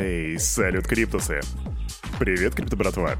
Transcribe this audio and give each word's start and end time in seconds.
Эй, 0.00 0.38
салют, 0.38 0.86
Криптусы! 0.86 1.40
Привет, 2.20 2.54
Крипто 2.54 2.76
братва! 2.76 3.16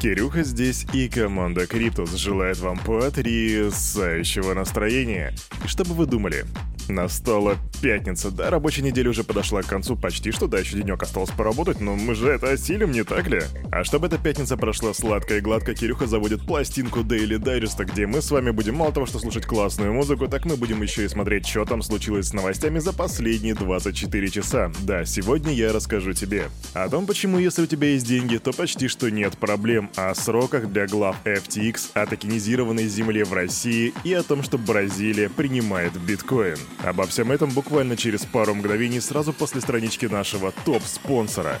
Кирюха 0.00 0.44
здесь 0.44 0.86
и 0.92 1.08
команда 1.08 1.66
Криптус 1.66 2.14
желает 2.14 2.60
вам 2.60 2.78
потрясающего 2.78 4.54
настроения. 4.54 5.34
И 5.64 5.66
что 5.66 5.84
бы 5.84 5.94
вы 5.94 6.06
думали? 6.06 6.44
Настала 6.88 7.56
пятница, 7.80 8.30
да, 8.30 8.50
рабочая 8.50 8.82
неделя 8.82 9.10
уже 9.10 9.24
подошла 9.24 9.62
к 9.62 9.66
концу, 9.66 9.96
почти 9.96 10.30
что, 10.30 10.46
да, 10.46 10.58
еще 10.58 10.76
денек 10.76 11.02
осталось 11.02 11.30
поработать, 11.30 11.80
но 11.80 11.96
мы 11.96 12.14
же 12.14 12.28
это 12.28 12.50
осилим, 12.50 12.92
не 12.92 13.04
так 13.04 13.26
ли? 13.28 13.40
А 13.72 13.84
чтобы 13.84 14.08
эта 14.08 14.18
пятница 14.18 14.56
прошла 14.56 14.92
сладко 14.92 15.36
и 15.36 15.40
гладко, 15.40 15.74
Кирюха 15.74 16.06
заводит 16.06 16.46
пластинку 16.46 17.00
Daily 17.00 17.38
Digest, 17.38 17.84
где 17.84 18.06
мы 18.06 18.20
с 18.20 18.30
вами 18.30 18.50
будем 18.50 18.76
мало 18.76 18.92
того, 18.92 19.06
что 19.06 19.18
слушать 19.18 19.46
классную 19.46 19.92
музыку, 19.92 20.28
так 20.28 20.44
мы 20.44 20.56
будем 20.56 20.82
еще 20.82 21.04
и 21.04 21.08
смотреть, 21.08 21.46
что 21.46 21.64
там 21.64 21.82
случилось 21.82 22.28
с 22.28 22.32
новостями 22.32 22.78
за 22.78 22.92
последние 22.92 23.54
24 23.54 24.28
часа. 24.28 24.70
Да, 24.80 25.04
сегодня 25.04 25.52
я 25.52 25.72
расскажу 25.72 26.12
тебе 26.12 26.50
о 26.74 26.88
том, 26.88 27.06
почему, 27.06 27.38
если 27.38 27.62
у 27.62 27.66
тебя 27.66 27.88
есть 27.88 28.06
деньги, 28.06 28.36
то 28.36 28.52
почти 28.52 28.88
что 28.88 29.10
нет 29.10 29.36
проблем, 29.38 29.90
о 29.96 30.14
сроках 30.14 30.70
для 30.70 30.86
глав 30.86 31.16
FTX, 31.24 31.90
о 31.94 32.06
токенизированной 32.06 32.86
земле 32.86 33.24
в 33.24 33.32
России 33.32 33.94
и 34.04 34.12
о 34.12 34.22
том, 34.22 34.42
что 34.42 34.58
Бразилия 34.58 35.28
принимает 35.28 35.92
биткоин. 35.98 36.58
Обо 36.84 37.06
всем 37.06 37.32
этом 37.32 37.50
буквально 37.50 37.69
через 37.96 38.24
пару 38.24 38.54
мгновений 38.54 39.00
сразу 39.00 39.32
после 39.32 39.60
странички 39.60 40.06
нашего 40.06 40.52
топ-спонсора. 40.64 41.60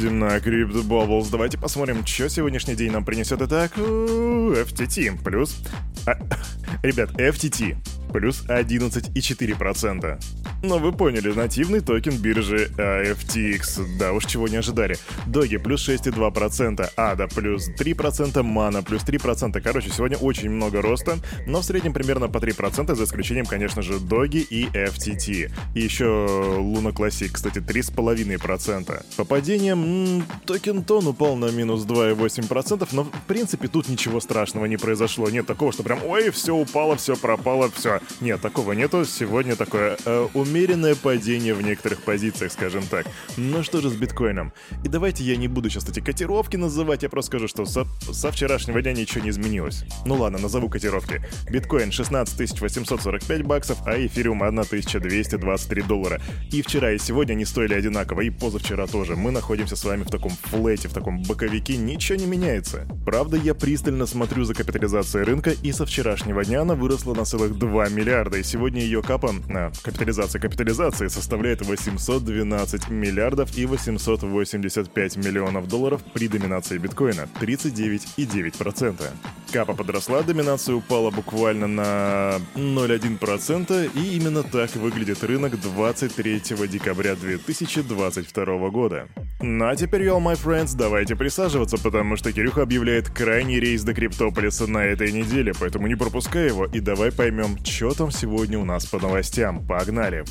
Заходим 0.01 0.19
на 0.19 0.37
Crypto 0.37 0.83
Bubbles. 0.83 1.27
Давайте 1.29 1.59
посмотрим, 1.59 2.03
что 2.03 2.27
сегодняшний 2.27 2.73
день 2.73 2.91
нам 2.91 3.05
принесет. 3.05 3.39
Итак, 3.43 3.77
FTT 3.77 5.21
плюс... 5.23 5.61
А, 6.07 6.17
ребят, 6.81 7.11
FTT 7.11 7.77
плюс 8.11 8.43
11,4%. 8.47 10.19
Но 10.63 10.77
вы 10.77 10.91
поняли, 10.91 11.31
нативный 11.31 11.79
токен 11.79 12.17
биржи 12.17 12.69
FTX, 12.77 13.97
да 13.97 14.13
уж 14.13 14.25
чего 14.25 14.47
не 14.47 14.57
ожидали. 14.57 14.97
Доги 15.25 15.57
плюс 15.57 15.87
6,2%, 15.87 16.89
ADA 16.95 17.33
плюс 17.33 17.69
3%, 17.69 18.33
Mana 18.43 18.83
плюс 18.83 19.03
3%. 19.03 19.59
Короче, 19.61 19.89
сегодня 19.89 20.17
очень 20.17 20.49
много 20.49 20.81
роста, 20.81 21.17
но 21.47 21.61
в 21.61 21.65
среднем 21.65 21.93
примерно 21.93 22.27
по 22.27 22.37
3%, 22.37 22.93
за 22.93 23.03
исключением, 23.03 23.45
конечно 23.45 23.81
же, 23.81 23.99
Доги 23.99 24.37
и 24.37 24.65
FTT. 24.67 25.51
И 25.73 25.79
еще 25.79 26.03
Luna 26.03 26.93
Classic, 26.93 27.29
кстати, 27.31 27.57
3,5%. 27.59 29.03
По 29.17 29.25
падениям, 29.25 30.23
токен 30.45 30.83
Тон 30.83 31.07
упал 31.07 31.35
на 31.37 31.49
минус 31.51 31.85
2,8%, 31.85 32.87
но 32.91 33.05
в 33.05 33.11
принципе 33.27 33.67
тут 33.67 33.87
ничего 33.87 34.19
страшного 34.19 34.65
не 34.65 34.77
произошло. 34.77 35.29
Нет 35.29 35.47
такого, 35.47 35.71
что 35.71 35.83
прям, 35.83 35.99
ой, 36.05 36.29
все 36.31 36.53
упало, 36.53 36.95
все 36.97 37.15
пропало, 37.15 37.71
все. 37.73 38.00
Нет, 38.19 38.41
такого 38.41 38.73
нету. 38.73 39.05
Сегодня 39.05 39.55
такое 39.55 39.97
э, 40.05 40.27
умеренное 40.33 40.95
падение 40.95 41.53
в 41.53 41.61
некоторых 41.61 42.01
позициях, 42.01 42.51
скажем 42.51 42.83
так. 42.83 43.05
Ну 43.37 43.63
что 43.63 43.81
же 43.81 43.89
с 43.89 43.93
биткоином? 43.93 44.53
И 44.83 44.87
давайте 44.87 45.23
я 45.23 45.35
не 45.35 45.47
буду 45.47 45.69
сейчас 45.69 45.87
эти 45.89 45.99
котировки 45.99 46.57
называть, 46.57 47.03
я 47.03 47.09
просто 47.09 47.31
скажу, 47.31 47.47
что 47.47 47.65
со, 47.65 47.85
со 48.11 48.31
вчерашнего 48.31 48.81
дня 48.81 48.93
ничего 48.93 49.23
не 49.23 49.29
изменилось. 49.29 49.83
Ну 50.05 50.15
ладно, 50.15 50.39
назову 50.39 50.69
котировки. 50.69 51.21
Биткоин 51.49 51.91
16 51.91 52.61
845 52.61 53.43
баксов, 53.43 53.77
а 53.85 53.95
эфириум 53.95 54.43
1223 54.43 55.81
доллара. 55.83 56.21
И 56.51 56.61
вчера 56.61 56.91
и 56.91 56.97
сегодня 56.97 57.33
они 57.33 57.45
стоили 57.45 57.73
одинаково, 57.73 58.21
и 58.21 58.29
позавчера 58.29 58.87
тоже. 58.87 59.15
Мы 59.15 59.31
находимся 59.31 59.75
с 59.75 59.83
вами 59.83 60.03
в 60.03 60.09
таком 60.09 60.31
флете, 60.31 60.87
в 60.87 60.93
таком 60.93 61.21
боковике, 61.23 61.77
ничего 61.77 62.17
не 62.17 62.25
меняется. 62.25 62.87
Правда, 63.05 63.37
я 63.37 63.53
пристально 63.53 64.05
смотрю 64.05 64.43
за 64.43 64.53
капитализацией 64.53 65.25
рынка, 65.25 65.51
и 65.51 65.71
со 65.71 65.85
вчерашнего 65.85 66.43
дня 66.43 66.61
она 66.61 66.75
выросла 66.75 67.13
на 67.13 67.25
целых 67.25 67.57
2 67.57 67.89
миллиарда, 67.91 68.37
и 68.37 68.43
сегодня 68.43 68.81
ее 68.81 69.01
капа, 69.01 69.33
а, 69.49 69.71
капитализация 69.83 70.39
капитализации 70.39 71.07
составляет 71.07 71.61
812 71.65 72.89
миллиардов 72.89 73.57
и 73.57 73.65
885 73.65 75.17
миллионов 75.17 75.67
долларов 75.67 76.01
при 76.13 76.27
доминации 76.27 76.77
биткоина 76.77 77.27
39,9%. 77.39 79.11
Капа 79.51 79.73
подросла, 79.73 80.21
доминация 80.23 80.75
упала 80.75 81.11
буквально 81.11 81.67
на 81.67 82.39
0,1%, 82.55 83.91
и 83.95 84.17
именно 84.17 84.43
так 84.43 84.75
выглядит 84.75 85.23
рынок 85.23 85.59
23 85.59 86.41
декабря 86.67 87.15
2022 87.15 88.69
года. 88.69 89.07
Ну 89.41 89.67
а 89.67 89.75
теперь, 89.75 90.03
y'all, 90.03 90.21
my 90.21 90.33
friends, 90.41 90.75
давайте 90.77 91.15
присаживаться, 91.15 91.77
потому 91.77 92.15
что 92.15 92.31
Кирюха 92.31 92.61
объявляет 92.61 93.09
крайний 93.09 93.59
рейс 93.59 93.83
до 93.83 93.93
Криптополиса 93.93 94.67
на 94.67 94.85
этой 94.85 95.11
неделе, 95.11 95.53
поэтому 95.59 95.87
не 95.87 95.95
пропускай 95.95 96.47
его 96.47 96.65
и 96.65 96.79
давай 96.79 97.11
поймем, 97.11 97.57
что 97.81 97.95
там 97.95 98.11
сегодня 98.11 98.59
у 98.59 98.63
нас 98.63 98.85
по 98.85 98.99
новостям. 98.99 99.65
Погнали! 99.65 100.23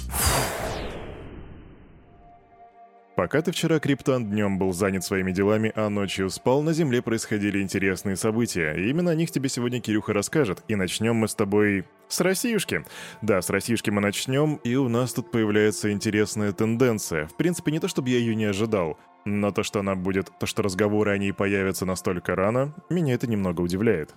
Пока 3.17 3.43
ты 3.43 3.51
вчера, 3.51 3.81
Криптон, 3.81 4.31
днем 4.31 4.57
был 4.57 4.73
занят 4.73 5.03
своими 5.03 5.33
делами, 5.33 5.73
а 5.75 5.89
ночью 5.89 6.31
спал, 6.31 6.63
на 6.63 6.73
Земле 6.73 7.03
происходили 7.03 7.61
интересные 7.61 8.15
события. 8.15 8.75
И 8.75 8.89
именно 8.89 9.11
о 9.11 9.17
них 9.17 9.33
тебе 9.33 9.49
сегодня 9.49 9.81
Кирюха 9.81 10.13
расскажет. 10.13 10.63
И 10.69 10.77
начнем 10.77 11.17
мы 11.17 11.27
с 11.27 11.35
тобой 11.35 11.87
с 12.07 12.21
Россиюшки. 12.21 12.85
Да, 13.21 13.43
с 13.43 13.51
Россиюшки 13.51 13.91
мы 13.91 14.01
начнем, 14.01 14.61
и 14.63 14.77
у 14.77 14.89
нас 14.89 15.13
тут 15.13 15.33
появляется 15.33 15.91
интересная 15.91 16.53
тенденция. 16.53 17.27
В 17.27 17.37
принципе, 17.37 17.73
не 17.73 17.81
то 17.81 17.89
чтобы 17.89 18.11
я 18.11 18.19
ее 18.19 18.37
не 18.37 18.45
ожидал, 18.45 18.97
но 19.25 19.51
то, 19.51 19.65
что 19.65 19.81
она 19.81 19.97
будет, 19.97 20.31
то, 20.39 20.47
что 20.47 20.63
разговоры 20.63 21.11
о 21.11 21.19
ней 21.19 21.33
появятся 21.33 21.85
настолько 21.85 22.37
рано, 22.37 22.77
меня 22.91 23.15
это 23.15 23.27
немного 23.27 23.61
удивляет. 23.61 24.15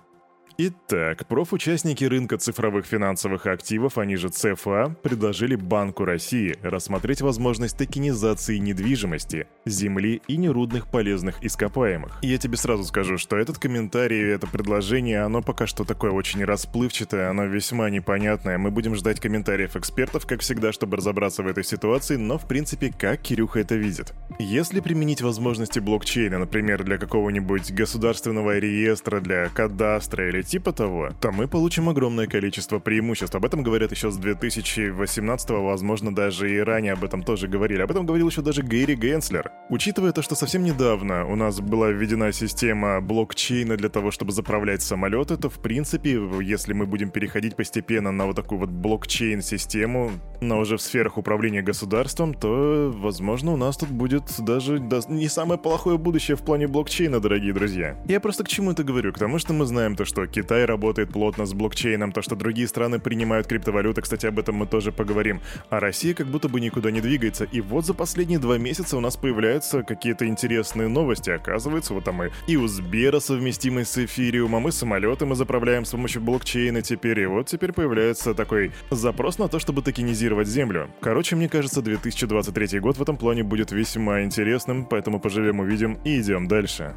Итак, 0.56 1.26
профучастники 1.26 2.04
рынка 2.04 2.38
цифровых 2.38 2.86
финансовых 2.86 3.46
активов, 3.46 3.98
они 3.98 4.14
же 4.14 4.28
ЦФА, 4.28 4.94
предложили 5.02 5.56
Банку 5.56 6.04
России 6.04 6.56
рассмотреть 6.62 7.22
возможность 7.22 7.76
токенизации 7.76 8.58
недвижимости, 8.58 9.48
земли 9.66 10.22
и 10.28 10.36
нерудных 10.36 10.86
полезных 10.86 11.42
ископаемых. 11.42 12.20
Я 12.22 12.38
тебе 12.38 12.56
сразу 12.56 12.84
скажу, 12.84 13.18
что 13.18 13.36
этот 13.36 13.58
комментарий, 13.58 14.30
это 14.30 14.46
предложение, 14.46 15.22
оно 15.22 15.42
пока 15.42 15.66
что 15.66 15.82
такое 15.82 16.12
очень 16.12 16.44
расплывчатое, 16.44 17.30
оно 17.30 17.46
весьма 17.46 17.90
непонятное. 17.90 18.56
Мы 18.56 18.70
будем 18.70 18.94
ждать 18.94 19.18
комментариев 19.18 19.74
экспертов, 19.74 20.24
как 20.24 20.42
всегда, 20.42 20.70
чтобы 20.70 20.98
разобраться 20.98 21.42
в 21.42 21.48
этой 21.48 21.64
ситуации, 21.64 22.14
но 22.14 22.38
в 22.38 22.46
принципе, 22.46 22.94
как 22.96 23.22
Кирюха 23.22 23.58
это 23.58 23.74
видит. 23.74 24.14
Если 24.38 24.78
применить 24.78 25.20
возможности 25.20 25.80
блокчейна, 25.80 26.38
например, 26.38 26.84
для 26.84 26.96
какого-нибудь 26.96 27.72
государственного 27.72 28.56
реестра, 28.56 29.18
для 29.18 29.48
кадастра 29.48 30.28
или 30.28 30.43
типа 30.44 30.72
того, 30.72 31.10
то 31.20 31.32
мы 31.32 31.48
получим 31.48 31.88
огромное 31.88 32.26
количество 32.26 32.78
преимуществ. 32.78 33.34
Об 33.34 33.44
этом 33.44 33.62
говорят 33.62 33.90
еще 33.90 34.10
с 34.10 34.16
2018 34.16 35.50
возможно, 35.50 36.14
даже 36.14 36.54
и 36.54 36.58
ранее 36.58 36.92
об 36.92 37.04
этом 37.04 37.22
тоже 37.22 37.48
говорили. 37.48 37.82
Об 37.82 37.90
этом 37.90 38.06
говорил 38.06 38.28
еще 38.28 38.42
даже 38.42 38.62
Гэри 38.62 38.94
Генслер. 38.94 39.50
Учитывая 39.70 40.12
то, 40.12 40.22
что 40.22 40.34
совсем 40.34 40.62
недавно 40.62 41.26
у 41.26 41.36
нас 41.36 41.60
была 41.60 41.90
введена 41.90 42.32
система 42.32 43.00
блокчейна 43.00 43.76
для 43.76 43.88
того, 43.88 44.10
чтобы 44.10 44.32
заправлять 44.32 44.82
самолеты, 44.82 45.36
то 45.36 45.48
в 45.48 45.58
принципе, 45.60 46.20
если 46.42 46.72
мы 46.72 46.86
будем 46.86 47.10
переходить 47.10 47.56
постепенно 47.56 48.12
на 48.12 48.26
вот 48.26 48.36
такую 48.36 48.60
вот 48.60 48.70
блокчейн-систему, 48.70 50.12
но 50.40 50.58
уже 50.58 50.76
в 50.76 50.82
сферах 50.82 51.18
управления 51.18 51.62
государством, 51.62 52.34
то, 52.34 52.92
возможно, 52.94 53.52
у 53.52 53.56
нас 53.56 53.76
тут 53.76 53.88
будет 53.88 54.24
даже 54.38 54.78
да, 54.78 55.00
не 55.08 55.28
самое 55.28 55.58
плохое 55.58 55.98
будущее 55.98 56.36
в 56.36 56.42
плане 56.42 56.66
блокчейна, 56.66 57.20
дорогие 57.20 57.52
друзья. 57.52 57.96
Я 58.06 58.20
просто 58.20 58.44
к 58.44 58.48
чему 58.48 58.72
это 58.72 58.84
говорю? 58.84 59.12
К 59.12 59.18
тому, 59.18 59.38
что 59.38 59.52
мы 59.52 59.64
знаем 59.64 59.96
то, 59.96 60.04
что 60.04 60.26
Китай 60.34 60.64
работает 60.64 61.10
плотно 61.10 61.46
с 61.46 61.54
блокчейном, 61.54 62.10
то, 62.10 62.20
что 62.20 62.34
другие 62.34 62.66
страны 62.66 62.98
принимают 62.98 63.46
криптовалюты, 63.46 64.02
кстати, 64.02 64.26
об 64.26 64.40
этом 64.40 64.56
мы 64.56 64.66
тоже 64.66 64.90
поговорим. 64.90 65.40
А 65.70 65.78
Россия 65.78 66.12
как 66.12 66.26
будто 66.26 66.48
бы 66.48 66.60
никуда 66.60 66.90
не 66.90 67.00
двигается. 67.00 67.44
И 67.44 67.60
вот 67.60 67.86
за 67.86 67.94
последние 67.94 68.40
два 68.40 68.58
месяца 68.58 68.96
у 68.96 69.00
нас 69.00 69.16
появляются 69.16 69.84
какие-то 69.84 70.26
интересные 70.26 70.88
новости. 70.88 71.30
Оказывается, 71.30 71.94
вот 71.94 72.02
там 72.02 72.20
и, 72.24 72.30
и 72.48 72.56
у 72.56 72.66
Сбера 72.66 73.20
совместимый 73.20 73.84
с 73.84 73.96
эфириумом, 73.96 74.66
и 74.66 74.72
самолеты 74.72 75.24
мы 75.24 75.36
заправляем 75.36 75.84
с 75.84 75.90
помощью 75.90 76.20
блокчейна 76.20 76.82
теперь. 76.82 77.20
И 77.20 77.26
вот 77.26 77.46
теперь 77.46 77.72
появляется 77.72 78.34
такой 78.34 78.72
запрос 78.90 79.38
на 79.38 79.46
то, 79.46 79.60
чтобы 79.60 79.82
токенизировать 79.82 80.48
землю. 80.48 80.90
Короче, 81.00 81.36
мне 81.36 81.48
кажется, 81.48 81.80
2023 81.80 82.80
год 82.80 82.96
в 82.96 83.02
этом 83.02 83.16
плане 83.16 83.44
будет 83.44 83.70
весьма 83.70 84.22
интересным, 84.24 84.84
поэтому 84.84 85.20
поживем 85.20 85.60
увидим 85.60 86.00
и 86.04 86.20
идем 86.20 86.48
дальше. 86.48 86.92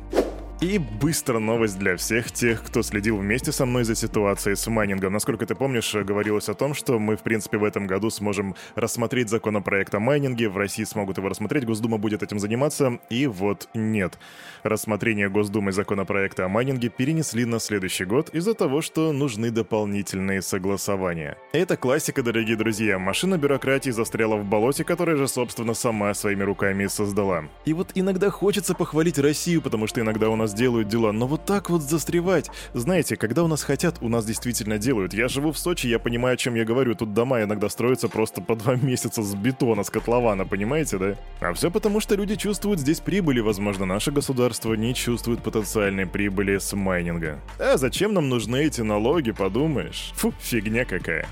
И 0.59 0.79
быстро 0.79 1.37
новость 1.37 1.77
для 1.77 1.95
всех 1.97 2.31
тех, 2.31 2.63
кто 2.63 2.81
следил 2.81 3.17
вместе 3.17 3.51
со 3.51 3.67
мной 3.67 3.83
за 3.83 3.93
ситуацией 3.93 4.55
с 4.55 4.65
майнингом. 4.65 5.13
Насколько 5.13 5.45
ты 5.45 5.53
помнишь, 5.53 5.93
говорилось 5.93 6.49
о 6.49 6.55
том, 6.55 6.73
что 6.73 6.97
мы, 6.97 7.15
в 7.15 7.21
принципе, 7.21 7.59
в 7.59 7.63
этом 7.63 7.85
году 7.85 8.09
сможем 8.09 8.55
рассмотреть 8.73 9.29
законопроект 9.29 9.93
о 9.93 9.99
майнинге, 9.99 10.49
в 10.49 10.57
России 10.57 10.83
смогут 10.83 11.19
его 11.19 11.29
рассмотреть, 11.29 11.63
Госдума 11.65 11.99
будет 11.99 12.23
этим 12.23 12.39
заниматься, 12.39 12.97
и 13.11 13.27
вот 13.27 13.69
нет. 13.75 14.17
Рассмотрение 14.63 15.29
Госдумы 15.29 15.71
законопроекта 15.71 16.45
о 16.45 16.47
майнинге 16.47 16.89
перенесли 16.89 17.45
на 17.45 17.59
следующий 17.59 18.05
год 18.05 18.31
из-за 18.33 18.55
того, 18.55 18.81
что 18.81 19.11
нужны 19.11 19.51
дополнительные 19.51 20.41
согласования. 20.41 21.37
Это 21.53 21.77
классика, 21.77 22.23
дорогие 22.23 22.57
друзья. 22.57 22.97
Машина 22.97 23.37
бюрократии 23.37 23.91
застряла 23.91 24.37
в 24.37 24.45
болоте, 24.45 24.83
которое 24.83 25.17
же, 25.17 25.27
собственно, 25.27 25.75
сама 25.75 26.15
своими 26.15 26.41
руками 26.41 26.87
создала. 26.87 27.43
И 27.65 27.73
вот 27.73 27.91
иногда 27.93 28.31
хочется 28.31 28.73
похвалить 28.73 29.19
Россию, 29.19 29.61
потому 29.61 29.85
что 29.85 30.01
иногда 30.01 30.31
у 30.31 30.35
нас 30.35 30.46
нас 30.47 30.53
делают 30.53 30.87
дела, 30.87 31.11
но 31.11 31.27
вот 31.27 31.43
так 31.43 31.69
вот 31.69 31.81
застревать. 31.81 32.49
Знаете, 32.73 33.17
когда 33.17 33.43
у 33.43 33.47
нас 33.47 33.63
хотят, 33.63 33.97
у 33.99 34.07
нас 34.07 34.25
действительно 34.25 34.77
делают. 34.77 35.13
Я 35.13 35.27
живу 35.27 35.51
в 35.51 35.57
Сочи, 35.57 35.87
я 35.87 35.99
понимаю, 35.99 36.35
о 36.35 36.37
чем 36.37 36.55
я 36.55 36.63
говорю. 36.63 36.95
Тут 36.95 37.13
дома 37.13 37.43
иногда 37.43 37.67
строятся 37.67 38.07
просто 38.07 38.41
по 38.41 38.55
два 38.55 38.75
месяца 38.81 39.23
с 39.23 39.35
бетона, 39.35 39.83
с 39.83 39.89
котлована, 39.89 40.45
понимаете, 40.45 40.97
да? 40.97 41.15
А 41.41 41.53
все 41.53 41.69
потому, 41.69 41.99
что 41.99 42.15
люди 42.15 42.35
чувствуют 42.35 42.79
здесь 42.79 43.01
прибыли, 43.01 43.41
возможно, 43.41 43.85
наше 43.85 44.11
государство 44.11 44.73
не 44.73 44.93
чувствует 44.93 45.43
потенциальной 45.43 46.05
прибыли 46.05 46.59
с 46.59 46.73
майнинга. 46.73 47.41
А 47.59 47.75
зачем 47.75 48.13
нам 48.13 48.29
нужны 48.29 48.63
эти 48.63 48.79
налоги, 48.79 49.31
подумаешь? 49.31 50.13
Фу, 50.15 50.33
фигня 50.39 50.85
какая. 50.85 51.27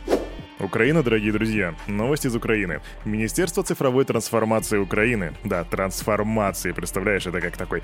Украина, 0.60 1.04
дорогие 1.04 1.34
друзья. 1.34 1.76
Новость 1.88 2.26
из 2.26 2.36
Украины. 2.36 2.80
Министерство 3.04 3.62
цифровой 3.62 4.06
трансформации 4.06 4.78
Украины. 4.78 5.34
Да, 5.44 5.66
трансформации, 5.66 6.72
представляешь, 6.72 7.28
это 7.28 7.42
как 7.42 7.58
такой... 7.58 7.84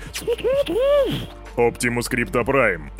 Optimus 1.56 2.10
Crypto 2.10 2.42
Prime. 2.44 2.90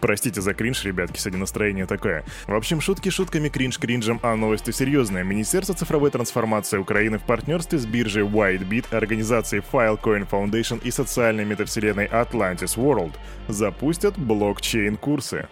Простите 0.00 0.42
за 0.42 0.52
кринж, 0.52 0.84
ребятки, 0.84 1.18
сегодня 1.18 1.40
настроение 1.40 1.86
такое. 1.86 2.24
В 2.46 2.54
общем, 2.54 2.82
шутки 2.82 3.08
шутками, 3.08 3.48
кринж 3.48 3.78
кринжем, 3.78 4.20
а 4.22 4.36
новость 4.36 4.72
серьезная. 4.74 5.24
Министерство 5.24 5.74
цифровой 5.74 6.10
трансформации 6.10 6.76
Украины 6.76 7.18
в 7.18 7.22
партнерстве 7.22 7.78
с 7.78 7.86
биржей 7.86 8.24
WhiteBit, 8.24 8.94
организацией 8.94 9.62
Filecoin 9.72 10.28
Foundation 10.28 10.80
и 10.82 10.90
социальной 10.90 11.46
метавселенной 11.46 12.06
Atlantis 12.06 12.76
World 12.76 13.14
запустят 13.48 14.18
блокчейн-курсы. 14.18 15.48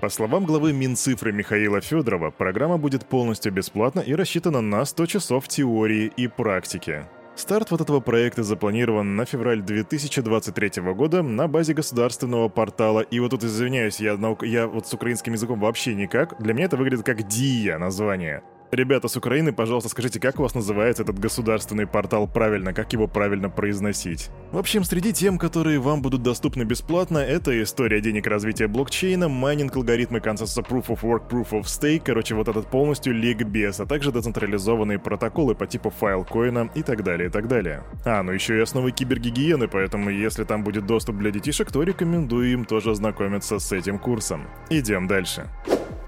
По 0.00 0.08
словам 0.08 0.44
главы 0.44 0.72
Минцифры 0.72 1.32
Михаила 1.32 1.80
Федорова, 1.80 2.30
программа 2.30 2.78
будет 2.78 3.06
полностью 3.06 3.52
бесплатна 3.52 4.00
и 4.00 4.14
рассчитана 4.14 4.60
на 4.60 4.84
100 4.84 5.06
часов 5.06 5.48
теории 5.48 6.12
и 6.16 6.28
практики. 6.28 7.04
Старт 7.34 7.70
вот 7.70 7.80
этого 7.80 8.00
проекта 8.00 8.42
запланирован 8.42 9.16
на 9.16 9.24
февраль 9.24 9.62
2023 9.62 10.82
года 10.92 11.22
на 11.22 11.46
базе 11.48 11.72
государственного 11.72 12.48
портала. 12.48 13.00
И 13.00 13.20
вот 13.20 13.30
тут 13.30 13.44
извиняюсь, 13.44 14.00
я, 14.00 14.18
я 14.42 14.66
вот 14.66 14.86
с 14.86 14.94
украинским 14.94 15.32
языком 15.32 15.60
вообще 15.60 15.94
никак. 15.94 16.40
Для 16.40 16.52
меня 16.52 16.64
это 16.66 16.76
выглядит 16.76 17.04
как 17.04 17.26
ДИЯ 17.26 17.78
название. 17.78 18.42
Ребята 18.70 19.08
с 19.08 19.16
Украины, 19.16 19.54
пожалуйста, 19.54 19.88
скажите, 19.88 20.20
как 20.20 20.38
у 20.38 20.42
вас 20.42 20.54
называется 20.54 21.02
этот 21.02 21.18
государственный 21.18 21.86
портал 21.86 22.28
правильно, 22.28 22.74
как 22.74 22.92
его 22.92 23.08
правильно 23.08 23.48
произносить? 23.48 24.28
В 24.52 24.58
общем, 24.58 24.84
среди 24.84 25.14
тем, 25.14 25.38
которые 25.38 25.78
вам 25.78 26.02
будут 26.02 26.22
доступны 26.22 26.64
бесплатно, 26.64 27.16
это 27.16 27.62
история 27.62 28.02
денег 28.02 28.26
развития 28.26 28.68
блокчейна, 28.68 29.30
майнинг, 29.30 29.74
алгоритмы 29.74 30.20
консенсуса 30.20 30.60
Proof 30.60 30.88
of 30.88 31.00
Work, 31.00 31.30
Proof 31.30 31.50
of 31.52 31.62
Stake, 31.62 32.02
короче, 32.04 32.34
вот 32.34 32.48
этот 32.48 32.70
полностью 32.70 33.14
ликбез, 33.14 33.80
а 33.80 33.86
также 33.86 34.12
децентрализованные 34.12 34.98
протоколы 34.98 35.54
по 35.54 35.66
типу 35.66 35.88
Filecoin 35.88 36.61
а 36.61 36.70
и 36.74 36.82
так 36.82 37.02
далее, 37.02 37.30
и 37.30 37.32
так 37.32 37.48
далее. 37.48 37.84
А, 38.04 38.22
ну 38.22 38.32
еще 38.32 38.58
и 38.58 38.60
основы 38.60 38.90
кибергигиены, 38.90 39.66
поэтому 39.68 40.10
если 40.10 40.44
там 40.44 40.62
будет 40.62 40.84
доступ 40.84 41.16
для 41.16 41.30
детишек, 41.30 41.72
то 41.72 41.82
рекомендую 41.82 42.52
им 42.52 42.64
тоже 42.66 42.90
ознакомиться 42.90 43.60
с 43.60 43.72
этим 43.72 43.98
курсом. 43.98 44.46
Идем 44.68 45.06
дальше. 45.06 45.48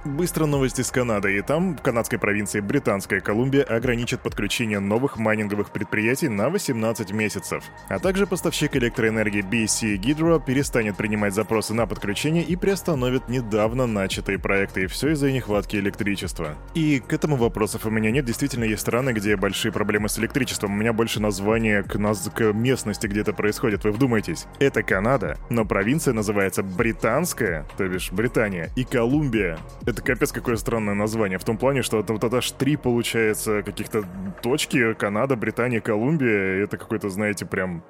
Быстро 0.05 0.47
новости 0.47 0.81
с 0.81 0.91
Канады, 0.91 1.37
и 1.37 1.43
там, 1.43 1.77
в 1.77 1.83
канадской 1.83 2.19
провинции 2.19 2.61
Британская 2.61 3.21
Колумбия, 3.21 3.63
ограничит 3.65 4.21
подключение 4.21 4.81
новых 4.81 5.19
майнинговых 5.19 5.71
предприятий 5.73 6.29
на 6.29 6.49
18 6.49 7.13
месяцев. 7.13 7.63
А 7.91 7.99
также 7.99 8.27
поставщик 8.27 8.75
электроэнергии 8.77 9.43
BC 9.43 10.01
Hydro 10.01 10.43
перестанет 10.43 10.97
принимать 10.97 11.35
запросы 11.35 11.75
на 11.75 11.87
подключение 11.87 12.43
и 12.43 12.57
приостановит 12.57 13.29
недавно 13.29 13.87
начатые 13.87 14.39
проекты, 14.39 14.85
и 14.85 14.87
все 14.87 15.11
из-за 15.11 15.31
нехватки 15.31 15.77
электричества. 15.77 16.55
И 16.73 17.01
к 17.07 17.13
этому 17.13 17.37
вопросов 17.37 17.85
у 17.85 17.91
меня 17.91 18.11
нет, 18.11 18.25
действительно 18.25 18.65
есть 18.65 18.81
страны, 18.81 19.11
где 19.11 19.37
большие 19.37 19.71
проблемы 19.71 20.09
с 20.09 20.19
электричеством, 20.19 20.73
у 20.73 20.77
меня 20.77 20.95
больше 20.95 21.21
название 21.21 21.83
к, 21.83 21.97
наз... 21.97 22.31
к 22.35 22.55
местности, 22.55 23.07
где 23.07 23.21
это 23.21 23.35
происходит, 23.35 23.85
вы 23.85 23.93
вдумайтесь. 23.93 24.47
Это 24.61 24.83
Канада, 24.83 25.37
но 25.51 25.67
провинция 25.67 26.15
называется 26.15 26.63
Британская, 26.63 27.67
то 27.77 27.87
бишь 27.87 28.11
Британия, 28.13 28.71
и 28.77 28.85
Колумбия. 28.85 29.59
Это 29.91 30.03
капец 30.03 30.31
какое 30.31 30.55
странное 30.55 30.95
название. 30.95 31.37
В 31.37 31.45
том 31.45 31.59
плане, 31.59 31.83
что 31.83 31.97
вот 32.01 32.23
это 32.23 32.37
аж 32.37 32.53
три, 32.53 32.77
получается, 32.77 33.65
каких-то 33.65 34.05
точки. 34.41 34.95
Канада, 34.95 35.35
Британия, 35.35 35.81
Колумбия. 35.81 36.63
Это 36.63 36.77
какой-то, 36.77 37.09
знаете, 37.09 37.45
прям 37.45 37.83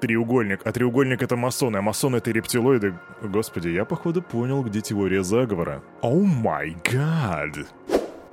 треугольник. 0.00 0.60
А 0.64 0.72
треугольник 0.72 1.22
это 1.22 1.36
масоны, 1.36 1.76
а 1.76 1.82
масоны 1.82 2.16
это 2.16 2.32
рептилоиды. 2.32 2.94
Господи, 3.22 3.68
я 3.68 3.84
походу 3.84 4.22
понял, 4.22 4.64
где 4.64 4.80
теория 4.80 5.22
заговора. 5.22 5.84
О 6.02 6.18
май 6.18 6.76
гад! 6.90 7.68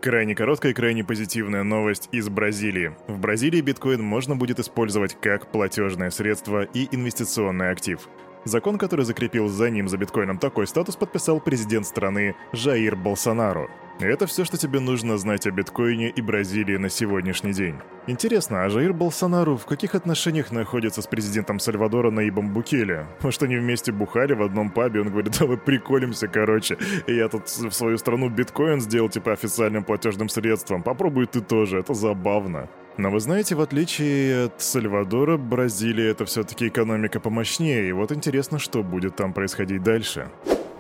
Крайне 0.02 0.34
короткая 0.34 0.72
и 0.72 0.76
крайне 0.76 1.04
позитивная 1.04 1.62
новость 1.62 2.10
из 2.12 2.30
Бразилии. 2.30 2.96
В 3.08 3.20
Бразилии 3.20 3.62
биткоин 3.62 4.02
можно 4.02 4.36
будет 4.36 4.60
использовать 4.60 5.16
как 5.22 5.52
платежное 5.52 6.10
средство 6.10 6.64
и 6.64 6.88
инвестиционный 6.92 7.70
актив. 7.70 8.10
Закон, 8.48 8.78
который 8.78 9.04
закрепил 9.04 9.50
за 9.50 9.70
ним, 9.70 9.90
за 9.90 9.98
биткоином, 9.98 10.38
такой 10.38 10.68
статус 10.68 10.96
подписал 10.96 11.42
президент 11.42 11.86
страны 11.86 12.34
Жаир 12.54 12.96
Болсонару. 12.96 13.70
Это 14.00 14.26
все, 14.26 14.46
что 14.46 14.58
тебе 14.58 14.80
нужно 14.80 15.18
знать 15.18 15.48
о 15.48 15.52
биткоине 15.52 16.10
и 16.10 16.22
Бразилии 16.22 16.78
на 16.78 16.88
сегодняшний 16.88 17.52
день. 17.52 17.76
Интересно, 18.06 18.64
а 18.64 18.70
Жаир 18.70 18.94
Болсонару 18.94 19.58
в 19.58 19.66
каких 19.66 19.96
отношениях 19.96 20.52
находится 20.52 21.02
с 21.02 21.08
президентом 21.08 21.60
Сальвадора 21.60 22.10
Наибом 22.10 22.54
Букеле? 22.54 23.08
Может, 23.22 23.44
они 23.44 23.58
вместе 23.58 23.92
бухали 23.92 24.34
в 24.34 24.44
одном 24.44 24.70
пабе, 24.70 25.02
он 25.02 25.10
говорит, 25.10 25.38
давай 25.40 25.58
приколимся, 25.58 26.28
короче. 26.28 26.78
Я 27.08 27.28
тут 27.28 27.50
в 27.50 27.72
свою 27.72 27.98
страну 27.98 28.30
биткоин 28.30 28.80
сделал 28.80 29.10
типа 29.10 29.34
официальным 29.34 29.84
платежным 29.84 30.30
средством. 30.30 30.84
Попробуй 30.84 31.26
ты 31.26 31.42
тоже, 31.42 31.80
это 31.80 31.94
забавно. 31.94 32.70
Но 32.98 33.12
вы 33.12 33.20
знаете, 33.20 33.54
в 33.54 33.62
отличие 33.62 34.46
от 34.46 34.60
Сальвадора, 34.60 35.38
Бразилия 35.38 36.10
это 36.10 36.26
все-таки 36.26 36.68
экономика 36.68 37.20
помощнее, 37.20 37.90
и 37.90 37.92
вот 37.92 38.12
интересно, 38.12 38.58
что 38.58 38.82
будет 38.82 39.16
там 39.16 39.34
происходить 39.34 39.84
дальше. 39.84 40.30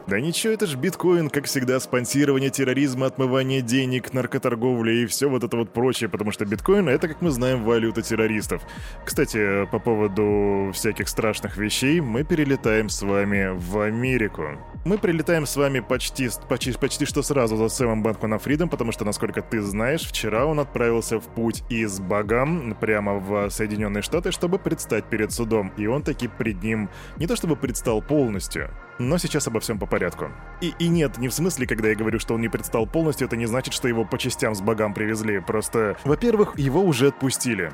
Да 0.07 0.21
ничего, 0.21 0.53
это 0.53 0.67
ж 0.67 0.77
биткоин, 0.77 1.29
как 1.29 1.47
всегда, 1.47 1.81
спонсирование 1.81 2.49
терроризма, 2.49 3.07
отмывание 3.07 3.61
денег, 3.61 4.13
наркоторговля 4.13 4.93
и 4.93 5.05
все 5.05 5.27
вот 5.29 5.43
это 5.43 5.57
вот 5.57 5.73
прочее, 5.73 6.09
потому 6.09 6.31
что 6.31 6.45
биткоин— 6.45 6.87
это, 6.89 7.09
как 7.09 7.21
мы 7.21 7.29
знаем, 7.29 7.65
валюта 7.65 8.01
террористов. 8.01 8.61
Кстати, 9.03 9.65
по 9.65 9.79
поводу 9.79 10.71
всяких 10.73 11.09
страшных 11.09 11.57
вещей, 11.57 11.99
мы 11.99 12.23
перелетаем 12.23 12.87
с 12.87 13.01
вами 13.01 13.49
в 13.53 13.81
Америку. 13.81 14.57
Мы 14.85 14.97
прилетаем 14.97 15.45
с 15.45 15.57
вами 15.57 15.81
почти, 15.81 16.29
почти, 16.47 16.71
почти 16.71 17.05
что 17.05 17.21
сразу 17.21 17.57
за 17.57 17.67
Сэмом 17.67 18.01
Бэнкманом 18.01 18.39
Фридом, 18.39 18.69
потому 18.69 18.93
что, 18.93 19.03
насколько 19.03 19.41
ты 19.41 19.61
знаешь, 19.61 20.07
вчера 20.07 20.45
он 20.45 20.61
отправился 20.61 21.19
в 21.19 21.23
путь 21.23 21.65
из 21.69 21.99
Багам 21.99 22.77
прямо 22.79 23.15
в 23.15 23.49
Соединенные 23.49 24.03
Штаты, 24.03 24.31
чтобы 24.31 24.57
предстать 24.57 25.09
перед 25.09 25.33
судом, 25.33 25.73
и 25.75 25.85
он 25.85 26.01
таки 26.01 26.29
пред 26.29 26.63
ним 26.63 26.89
не 27.17 27.27
то 27.27 27.35
чтобы 27.35 27.57
предстал 27.57 28.01
полностью, 28.01 28.71
но 28.99 29.17
сейчас 29.17 29.47
обо 29.47 29.59
всем 29.59 29.77
по 29.77 29.85
порядку. 29.97 30.31
И, 30.61 30.73
и 30.77 30.87
нет, 30.89 31.17
не 31.17 31.27
в 31.27 31.33
смысле, 31.33 31.65
когда 31.65 31.89
я 31.89 31.95
говорю, 31.95 32.19
что 32.19 32.35
он 32.35 32.41
не 32.41 32.49
предстал 32.49 32.85
полностью, 32.85 33.25
это 33.25 33.35
не 33.35 33.47
значит, 33.47 33.73
что 33.73 33.87
его 33.87 34.05
по 34.05 34.17
частям 34.19 34.53
с 34.53 34.61
богам 34.61 34.93
привезли. 34.93 35.39
Просто, 35.39 35.97
во-первых, 36.03 36.57
его 36.59 36.83
уже 36.83 37.07
отпустили. 37.07 37.71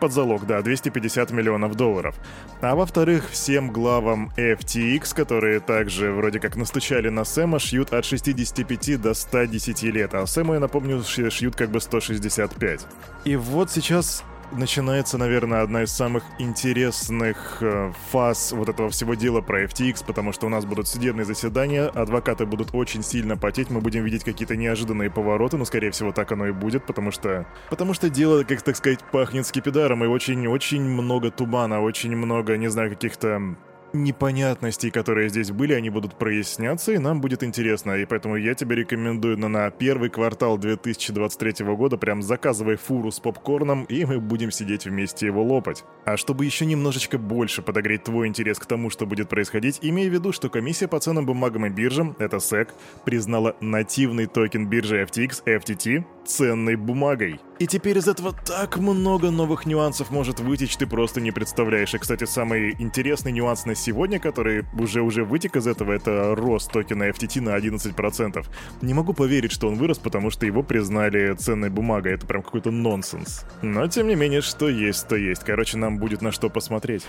Под 0.00 0.12
залог, 0.12 0.46
да, 0.46 0.62
250 0.62 1.30
миллионов 1.30 1.76
долларов. 1.76 2.16
А 2.60 2.74
во-вторых, 2.74 3.28
всем 3.30 3.70
главам 3.70 4.32
FTX, 4.36 5.14
которые 5.14 5.60
также 5.60 6.12
вроде 6.12 6.40
как 6.40 6.56
настучали 6.56 7.08
на 7.08 7.24
Сэма, 7.24 7.58
шьют 7.58 7.92
от 7.92 8.04
65 8.04 9.00
до 9.00 9.14
110 9.14 9.82
лет. 9.84 10.14
А 10.14 10.26
Сэму, 10.26 10.54
я 10.54 10.60
напомню, 10.60 11.02
шьют 11.04 11.54
как 11.54 11.70
бы 11.70 11.80
165. 11.80 12.86
И 13.24 13.36
вот 13.36 13.70
сейчас 13.70 14.24
начинается, 14.52 15.18
наверное, 15.18 15.62
одна 15.62 15.82
из 15.82 15.90
самых 15.90 16.24
интересных 16.38 17.58
э, 17.60 17.92
фаз 18.10 18.52
вот 18.52 18.68
этого 18.68 18.90
всего 18.90 19.14
дела 19.14 19.40
про 19.40 19.64
FTX, 19.64 20.04
потому 20.06 20.32
что 20.32 20.46
у 20.46 20.48
нас 20.48 20.64
будут 20.64 20.88
судебные 20.88 21.24
заседания, 21.24 21.86
адвокаты 21.86 22.46
будут 22.46 22.70
очень 22.72 23.02
сильно 23.02 23.36
потеть, 23.36 23.70
мы 23.70 23.80
будем 23.80 24.04
видеть 24.04 24.24
какие-то 24.24 24.56
неожиданные 24.56 25.10
повороты, 25.10 25.56
но, 25.56 25.64
скорее 25.64 25.90
всего, 25.90 26.12
так 26.12 26.32
оно 26.32 26.46
и 26.46 26.52
будет, 26.52 26.86
потому 26.86 27.10
что... 27.10 27.46
Потому 27.68 27.94
что 27.94 28.10
дело, 28.10 28.44
как 28.44 28.62
так 28.62 28.76
сказать, 28.76 29.00
пахнет 29.12 29.46
скипидаром, 29.46 30.04
и 30.04 30.06
очень-очень 30.06 30.82
много 30.82 31.30
тумана, 31.30 31.80
очень 31.80 32.16
много, 32.16 32.56
не 32.56 32.68
знаю, 32.68 32.90
каких-то 32.90 33.56
непонятностей, 33.92 34.90
которые 34.90 35.28
здесь 35.28 35.50
были, 35.50 35.72
они 35.72 35.90
будут 35.90 36.16
проясняться, 36.16 36.92
и 36.92 36.98
нам 36.98 37.20
будет 37.20 37.42
интересно. 37.42 37.92
И 37.92 38.04
поэтому 38.04 38.36
я 38.36 38.54
тебе 38.54 38.76
рекомендую 38.76 39.38
на, 39.38 39.48
на 39.48 39.70
первый 39.70 40.10
квартал 40.10 40.58
2023 40.58 41.64
года 41.66 41.96
прям 41.96 42.22
заказывай 42.22 42.76
фуру 42.76 43.10
с 43.10 43.20
попкорном, 43.20 43.84
и 43.84 44.04
мы 44.04 44.20
будем 44.20 44.50
сидеть 44.50 44.84
вместе 44.84 45.26
его 45.26 45.42
лопать. 45.42 45.84
А 46.04 46.16
чтобы 46.16 46.44
еще 46.44 46.66
немножечко 46.66 47.18
больше 47.18 47.62
подогреть 47.62 48.04
твой 48.04 48.28
интерес 48.28 48.58
к 48.58 48.66
тому, 48.66 48.90
что 48.90 49.06
будет 49.06 49.28
происходить, 49.28 49.78
имей 49.82 50.08
в 50.08 50.12
виду, 50.12 50.32
что 50.32 50.48
комиссия 50.48 50.88
по 50.88 51.00
ценным 51.00 51.26
бумагам 51.26 51.66
и 51.66 51.70
биржам, 51.70 52.16
это 52.18 52.36
SEC, 52.36 52.68
признала 53.04 53.56
нативный 53.60 54.26
токен 54.26 54.68
биржи 54.68 55.02
FTX, 55.02 55.44
FTT, 55.44 56.04
ценной 56.30 56.76
бумагой. 56.76 57.40
И 57.58 57.66
теперь 57.66 57.98
из 57.98 58.08
этого 58.08 58.32
так 58.32 58.78
много 58.78 59.30
новых 59.30 59.66
нюансов 59.66 60.10
может 60.10 60.40
вытечь, 60.40 60.76
ты 60.76 60.86
просто 60.86 61.20
не 61.20 61.30
представляешь. 61.30 61.92
И, 61.92 61.98
кстати, 61.98 62.24
самый 62.24 62.74
интересный 62.78 63.32
нюанс 63.32 63.66
на 63.66 63.74
сегодня, 63.74 64.18
который 64.18 64.64
уже 64.78 65.02
уже 65.02 65.24
вытек 65.24 65.56
из 65.56 65.66
этого, 65.66 65.92
это 65.92 66.34
рост 66.34 66.72
токена 66.72 67.08
FTT 67.10 67.40
на 67.40 67.58
11%. 67.58 68.46
Не 68.82 68.94
могу 68.94 69.12
поверить, 69.12 69.52
что 69.52 69.68
он 69.68 69.74
вырос, 69.74 69.98
потому 69.98 70.30
что 70.30 70.46
его 70.46 70.62
признали 70.62 71.34
ценной 71.34 71.70
бумагой. 71.70 72.14
Это 72.14 72.26
прям 72.26 72.42
какой-то 72.42 72.70
нонсенс. 72.70 73.44
Но, 73.62 73.86
тем 73.88 74.06
не 74.06 74.14
менее, 74.14 74.40
что 74.40 74.68
есть, 74.68 75.08
то 75.08 75.16
есть. 75.16 75.42
Короче, 75.44 75.76
нам 75.76 75.98
будет 75.98 76.22
на 76.22 76.32
что 76.32 76.48
посмотреть. 76.48 77.04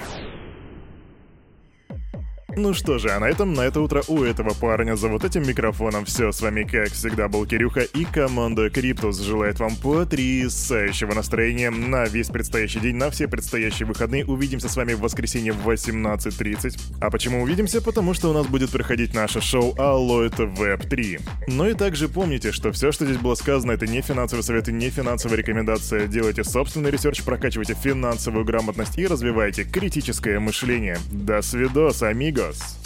Ну 2.57 2.73
что 2.73 2.97
же, 2.97 3.09
а 3.11 3.19
на 3.19 3.29
этом, 3.29 3.53
на 3.53 3.61
это 3.61 3.79
утро 3.79 4.03
у 4.09 4.23
этого 4.23 4.53
парня 4.53 4.97
за 4.97 5.07
вот 5.07 5.23
этим 5.23 5.47
микрофоном 5.47 6.03
все. 6.03 6.31
С 6.31 6.41
вами, 6.41 6.63
как 6.63 6.89
всегда, 6.89 7.29
был 7.29 7.45
Кирюха 7.45 7.81
и 7.81 8.03
команда 8.03 8.69
Криптус 8.69 9.19
желает 9.19 9.59
вам 9.59 9.75
потрясающего 9.77 11.13
настроения 11.13 11.69
на 11.69 12.05
весь 12.05 12.27
предстоящий 12.27 12.81
день, 12.81 12.97
на 12.97 13.09
все 13.09 13.29
предстоящие 13.29 13.87
выходные. 13.87 14.25
Увидимся 14.25 14.67
с 14.67 14.75
вами 14.75 14.93
в 14.93 14.99
воскресенье 14.99 15.53
в 15.53 15.67
18.30. 15.67 16.79
А 16.99 17.09
почему 17.09 17.41
увидимся? 17.41 17.81
Потому 17.81 18.13
что 18.13 18.29
у 18.29 18.33
нас 18.33 18.47
будет 18.47 18.69
проходить 18.69 19.13
наше 19.13 19.39
шоу 19.39 19.73
Alloy 19.75 20.29
Web 20.29 20.87
3. 20.89 21.19
Ну 21.47 21.69
и 21.69 21.73
также 21.73 22.09
помните, 22.09 22.51
что 22.51 22.73
все, 22.73 22.91
что 22.91 23.05
здесь 23.05 23.17
было 23.17 23.35
сказано, 23.35 23.71
это 23.71 23.87
не 23.87 24.01
финансовый 24.01 24.41
совет 24.41 24.67
и 24.67 24.73
не 24.73 24.89
финансовая 24.89 25.37
рекомендация. 25.37 26.07
Делайте 26.07 26.43
собственный 26.43 26.91
research, 26.91 27.23
прокачивайте 27.23 27.75
финансовую 27.75 28.43
грамотность 28.43 28.97
и 28.97 29.07
развивайте 29.07 29.63
критическое 29.63 30.39
мышление. 30.39 30.97
До 31.11 31.41
свидос, 31.41 32.03
амиго! 32.03 32.40
Vegas. 32.41 32.80